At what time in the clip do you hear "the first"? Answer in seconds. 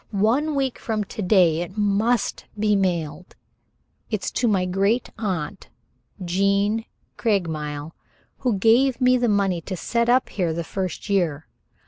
10.53-11.07